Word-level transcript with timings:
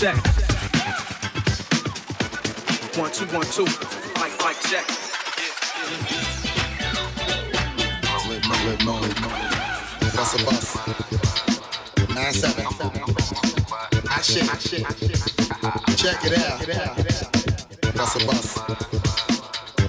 check? 0.00 0.16
One, 2.96 3.12
two, 3.12 3.26
one, 3.36 3.44
two. 3.52 3.66
Mic, 4.16 4.32
mic 4.40 4.56
check. 4.64 4.86
Busta 10.16 10.38
Bus. 10.46 10.76
Nine 12.14 12.32
seven. 12.32 12.66
I 14.08 14.22
shit. 14.22 14.46
Check 15.98 16.24
it 16.24 16.32
out. 16.38 16.60
Busta 17.92 18.20
Bus. 18.26 18.56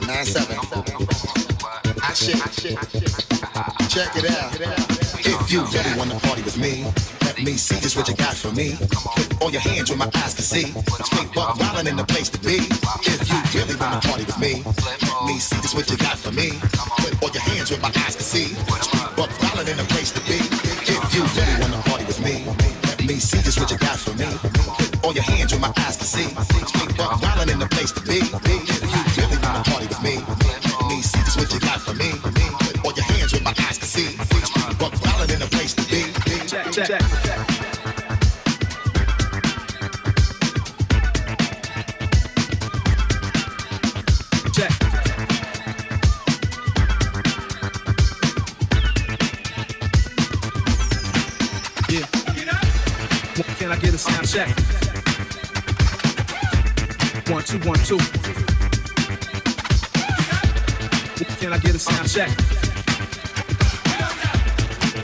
Nine 0.08 0.26
seven. 0.26 0.58
I 2.04 2.14
shit. 2.14 2.36
Check 3.88 4.16
it 4.18 4.30
out. 4.30 4.52
If 5.24 5.52
you 5.52 5.64
really 5.64 5.98
wanna 5.98 6.20
party 6.20 6.42
with 6.42 6.58
me, 6.58 6.84
me 7.44 7.58
see 7.58 7.80
just 7.80 7.96
what 7.96 8.08
you 8.08 8.16
got 8.16 8.36
for 8.36 8.52
me. 8.52 8.76
Put 8.78 9.42
all 9.42 9.52
your 9.52 9.62
hands 9.62 9.90
where 9.90 9.98
my 9.98 10.10
eyes 10.22 10.36
can 10.36 10.44
see. 10.44 10.66
Straight 11.06 11.34
buck 11.34 11.56
wildin' 11.58 11.88
in 11.88 11.96
the 11.96 12.04
place 12.04 12.30
to 12.30 12.40
be. 12.40 12.68
If 13.08 13.24
you 13.30 13.38
really 13.58 13.76
wanna 13.80 14.02
party 14.02 14.26
with 14.26 14.38
me, 14.38 14.62
let 14.66 15.26
me 15.26 15.40
see 15.40 15.56
just 15.62 15.74
what 15.74 15.90
you 15.90 15.98
got 15.98 16.18
for 16.18 16.32
me. 16.32 16.52
Put 17.02 17.24
all 17.24 17.32
your 17.32 17.42
hands 17.42 17.72
where 17.72 17.80
my 17.80 17.92
eyes 18.04 18.16
can 18.16 18.28
see. 18.28 18.54
Straight 18.84 19.16
buck 19.16 19.30
wildin' 19.42 19.72
in 19.72 19.78
the 19.78 19.88
place 19.90 20.12
to 20.12 20.22
be. 20.28 20.38
If 20.86 21.02
you 21.16 21.24
really 21.34 21.56
wanna 21.62 21.82
party 21.90 22.06
with 22.06 22.22
me, 22.22 22.46
let 22.84 23.00
me 23.08 23.16
see 23.16 23.42
just 23.42 23.60
what 23.60 23.72
you 23.72 23.78
got 23.78 23.98
for 23.98 24.14
me. 24.14 24.28
Put 24.38 25.06
all 25.06 25.14
your 25.14 25.24
hands 25.24 25.52
where 25.52 25.62
my 25.62 25.74
eyes 25.78 25.98
can 25.98 26.06
see. 26.06 26.30
Straight 26.68 26.98
buck 26.98 27.18
wildin' 27.22 27.54
in 27.54 27.60
the 27.60 27.70
place 27.74 27.92
to 27.94 28.02
be. 28.02 28.20
If 28.22 29.18
you 29.18 29.24
really 29.24 29.40
wanna 29.42 29.64
party 29.66 29.88
with 29.88 30.04
me, 30.04 30.20
let 30.20 30.86
me 30.90 31.02
see 31.02 31.24
just 31.26 31.38
what 31.40 31.52
you 31.54 31.60
got 31.60 31.82
for 31.82 31.96
me. 31.96 32.12
Put 32.22 32.86
all 32.86 32.94
your 32.94 33.06
hands 33.06 33.34
where 33.34 33.42
my 33.42 33.54
eyes 33.66 33.78
can 33.80 33.88
see. 33.88 34.14
Straight 34.30 34.78
buck 34.78 34.94
wildin' 35.02 35.34
in 35.34 35.40
the 35.40 35.48
place 35.48 35.74
to 35.74 35.84
be. 35.90 36.12
Check, 36.52 36.72
check. 36.72 37.21
One, 57.64 57.78
two. 57.86 57.98
Can 61.40 61.54
I 61.54 61.60
get 61.60 61.76
a 61.76 61.80
sound 61.80 62.10
check? 62.10 62.30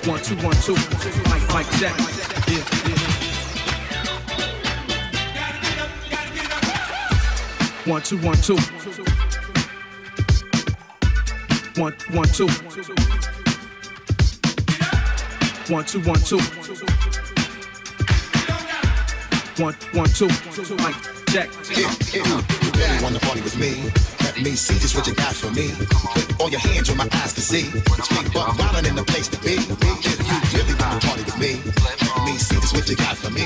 One, 0.07 0.19
two, 0.23 0.35
one, 0.37 0.55
two. 0.63 0.73
Mic, 1.29 1.43
mic 1.53 1.67
check. 1.77 1.93
Yeah. 2.47 2.63
One, 7.85 8.01
two, 8.01 8.17
one, 8.17 8.37
two. 8.37 8.57
One, 11.79 11.93
one, 12.11 12.27
two. 12.29 12.47
One, 15.71 15.85
two, 15.85 15.99
one, 16.01 16.19
two. 16.21 16.39
One, 19.61 19.75
one, 19.93 20.09
two. 20.09 20.27
Mic 20.77 21.16
check. 21.31 21.49
If 21.69 22.13
you 22.15 22.23
really 22.79 23.03
wanna 23.03 23.19
party 23.19 23.41
with 23.41 23.57
me, 23.57 23.91
let 24.23 24.39
me 24.41 24.55
see 24.55 24.77
just 24.79 24.95
what 24.95 25.07
you 25.07 25.13
got 25.13 25.35
for 25.35 25.51
me. 25.51 25.71
Put 26.13 26.41
all 26.41 26.49
your 26.49 26.59
hands 26.59 26.89
where 26.89 26.97
my 26.97 27.07
eyes 27.19 27.33
can 27.33 27.43
see. 27.43 27.69
Buck 28.33 28.55
wildin' 28.57 28.87
in 28.87 28.95
the 28.95 29.03
place 29.03 29.27
to 29.29 29.37
be. 29.41 29.55
If 29.55 29.69
you 30.29 30.37
really 30.57 30.75
wanna 30.79 30.99
party 30.99 31.23
with 31.23 31.37
me, 31.37 31.59
let 31.83 31.97
me 32.25 32.37
see 32.37 32.55
just 32.55 32.73
what 32.73 32.87
you 32.89 32.95
got 32.95 33.17
for 33.17 33.31
me. 33.31 33.45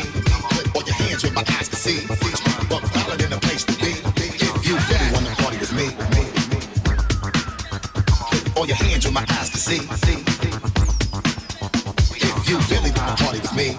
Put 0.54 0.76
all 0.76 0.84
your 0.84 0.96
hands 0.96 1.24
where 1.24 1.34
my 1.34 1.44
eyes 1.58 1.68
can 1.70 1.80
see. 1.80 2.06
Buck 2.70 2.84
in 3.24 3.30
the 3.30 3.40
place 3.42 3.64
to 3.66 3.74
be. 3.84 3.92
If 4.22 4.66
you 4.68 4.76
really 4.78 5.10
wanna 5.14 5.36
party 5.42 5.58
with 5.58 5.74
me, 5.74 5.88
put 8.30 8.58
all 8.58 8.68
your 8.68 8.78
hands 8.78 9.06
where 9.06 9.14
my 9.14 9.26
eyes 9.38 9.50
can 9.50 9.60
see. 9.60 9.82
If 12.28 12.50
you 12.50 12.58
really 12.70 12.92
wanna 12.98 13.16
party 13.18 13.40
with 13.40 13.56
me, 13.56 13.78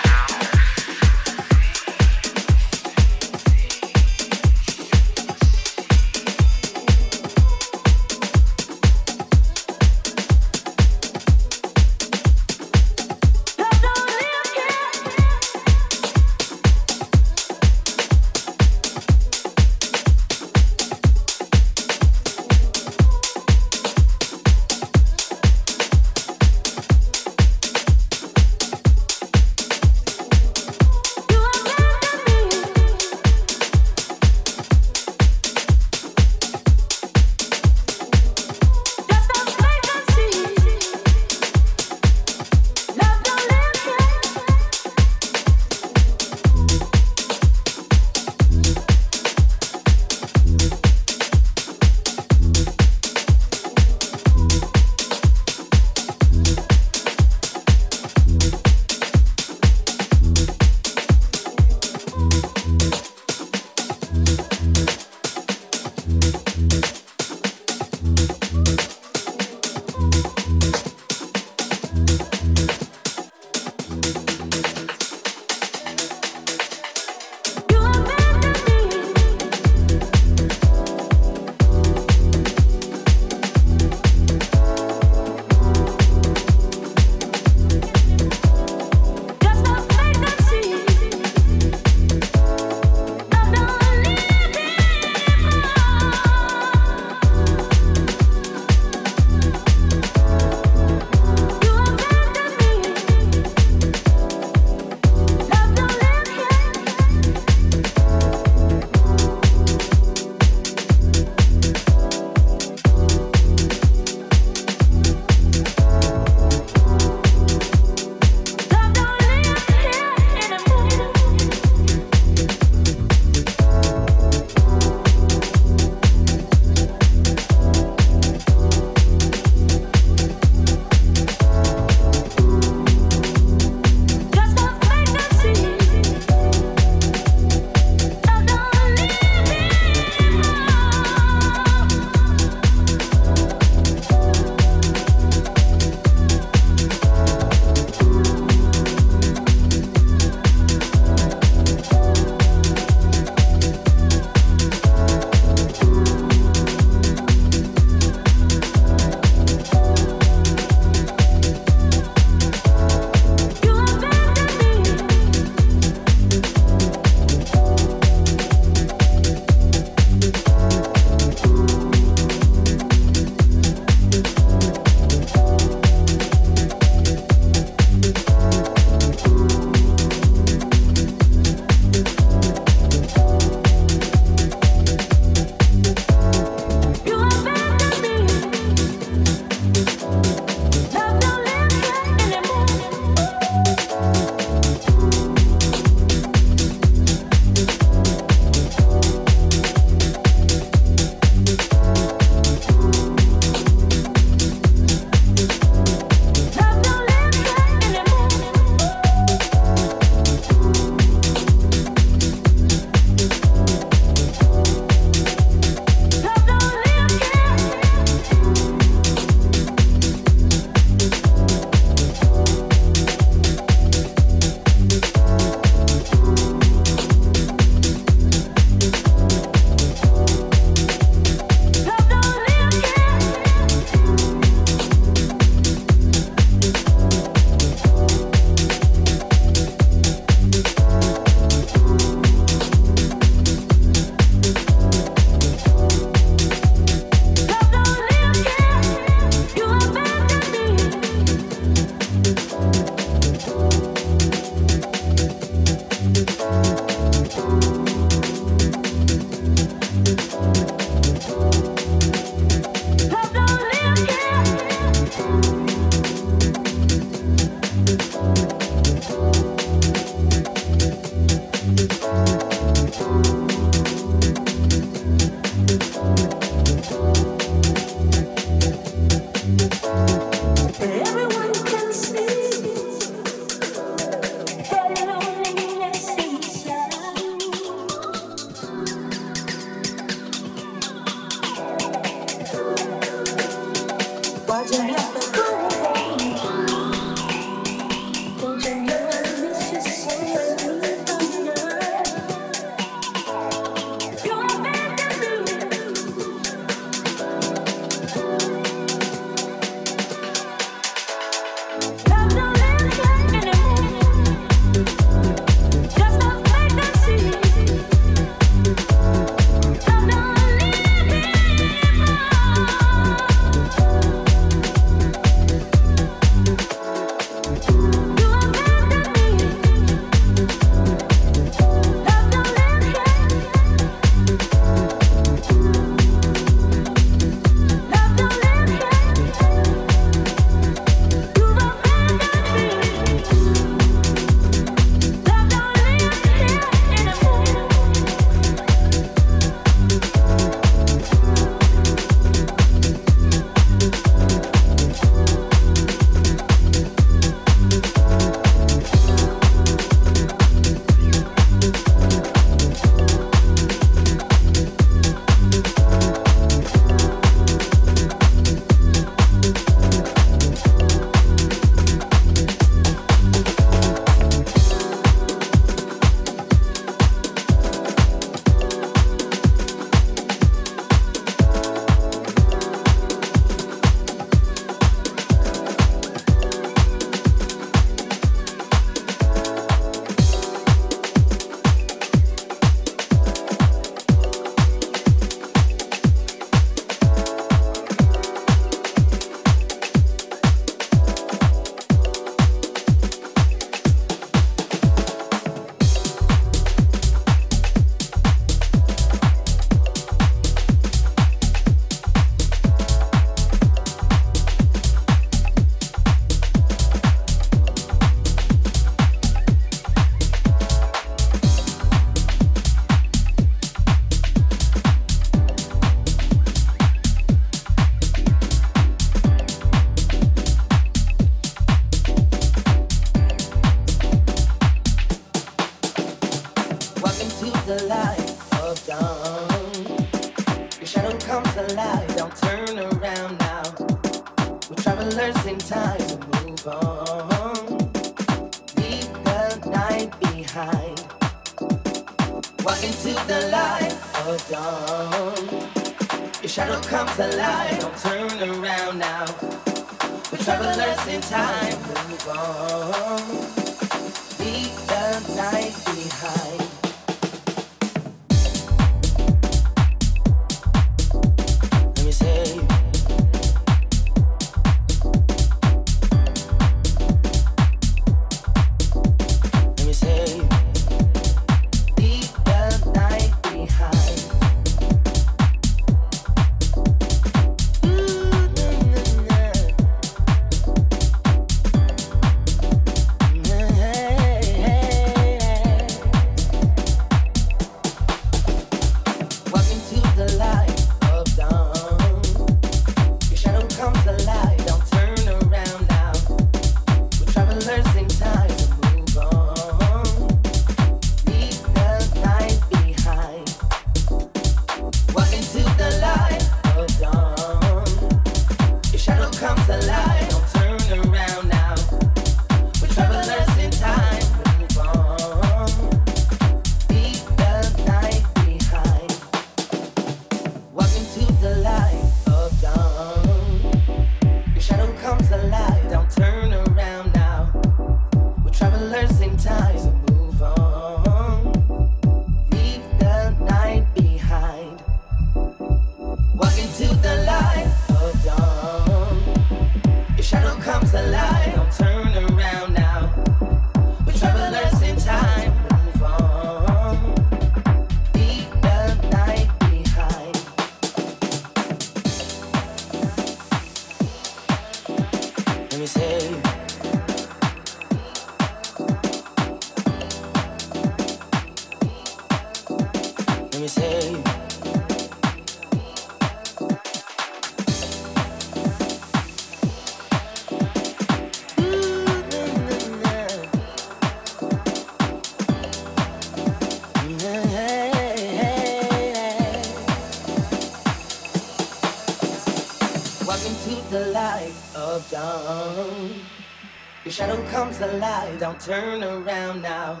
don't 598.38 598.58
turn 598.58 599.04
around 599.04 599.60
now. 599.60 600.00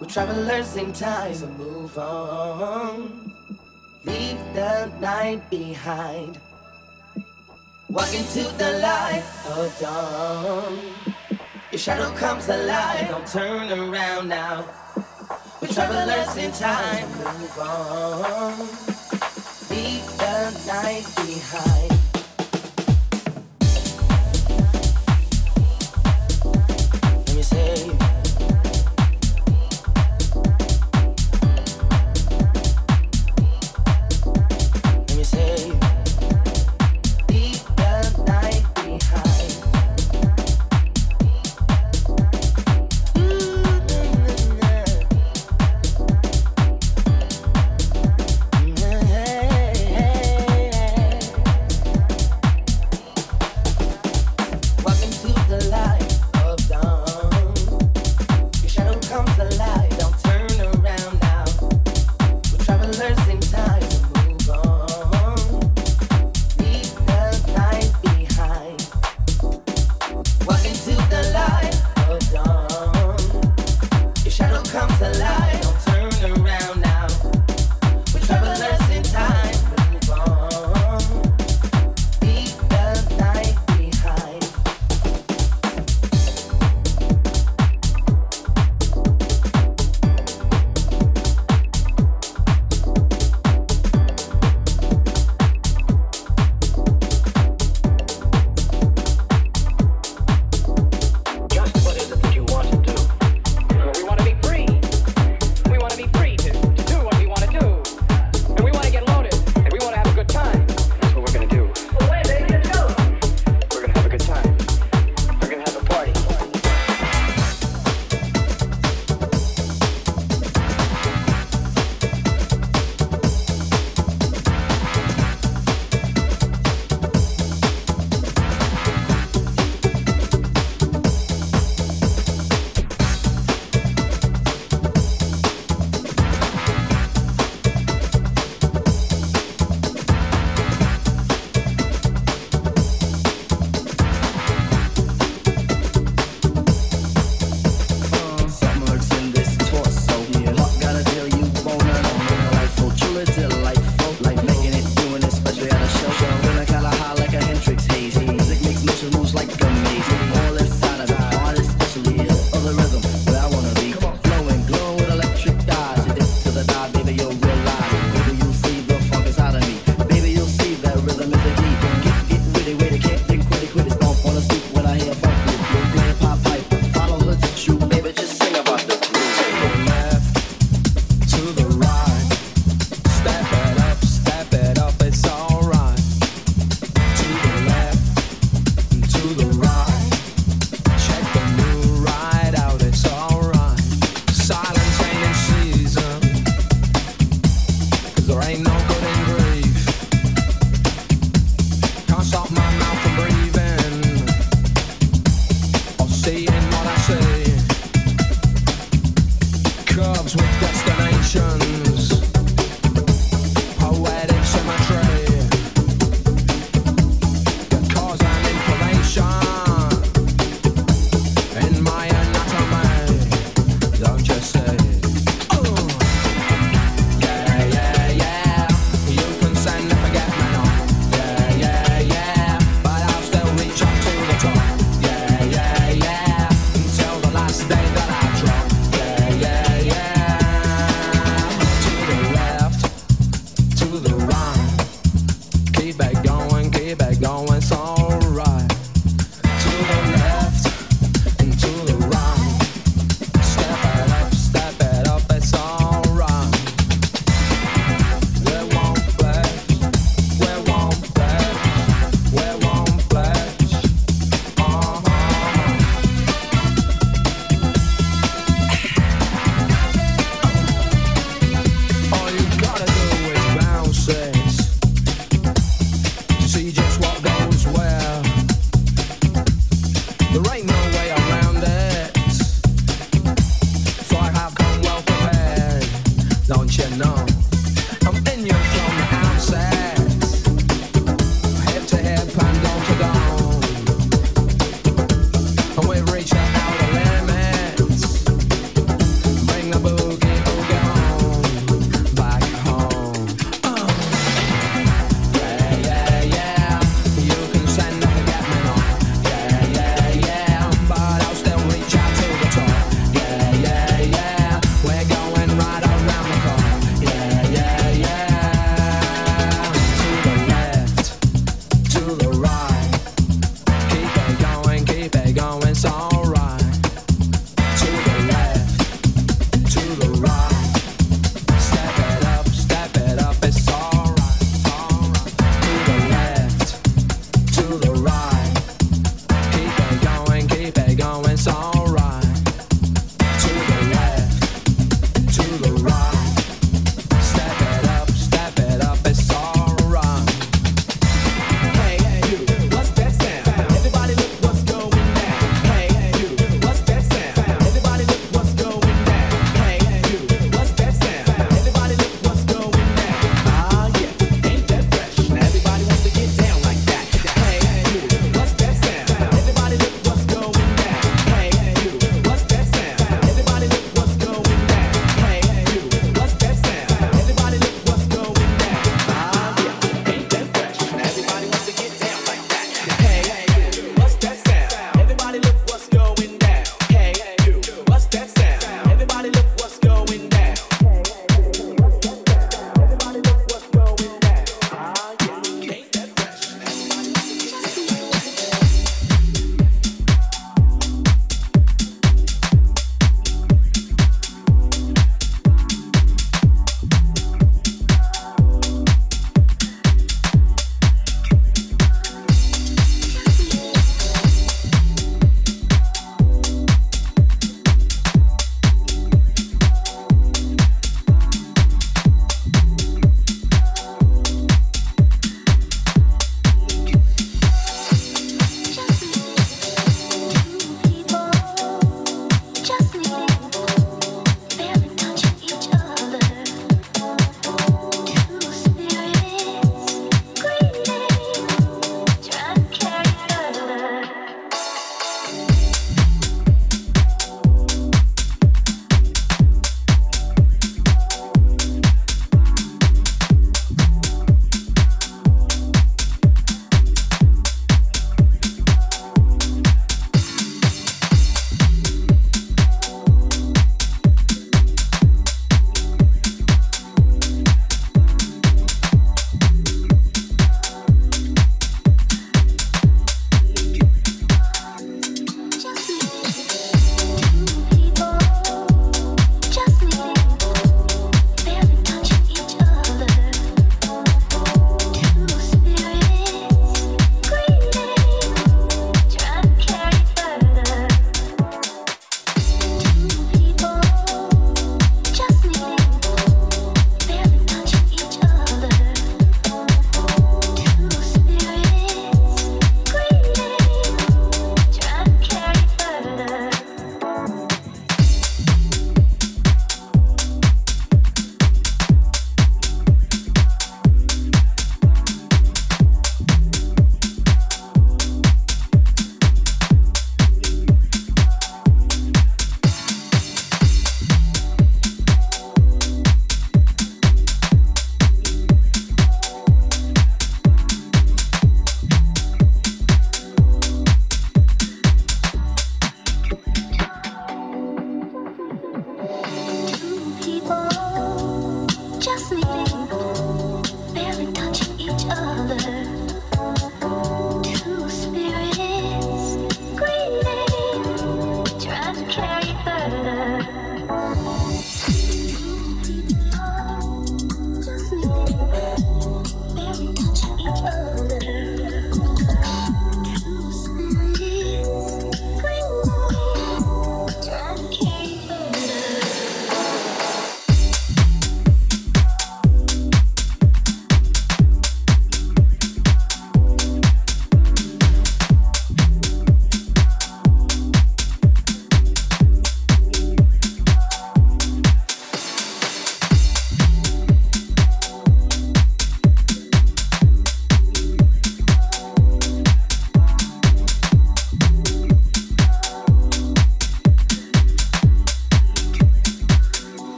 We're 0.00 0.08
travelers 0.08 0.76
in 0.76 0.92
time, 0.92 1.32
so 1.32 1.46
move 1.46 1.96
on. 1.96 3.32
Leave 4.04 4.38
the 4.52 4.86
night 5.00 5.48
behind. 5.48 6.40
Walk 7.88 8.12
into 8.12 8.42
the 8.58 8.80
light 8.82 9.22
of 9.46 9.78
dawn. 9.78 10.78
Your 11.70 11.78
shadow 11.78 12.10
comes 12.16 12.48
alive, 12.48 13.08
don't 13.08 13.26
turn 13.26 13.70
around 13.78 14.28
now. 14.28 14.64
We're 15.60 15.68
travelers 15.68 16.36
in 16.36 16.50
time, 16.50 17.08
move 17.08 17.58
on. 17.60 18.58
Leave 19.70 20.06
the 20.18 20.64
night 20.66 21.06
behind. 21.14 22.07
say 27.58 28.07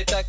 est 0.00 0.12
à 0.14 0.22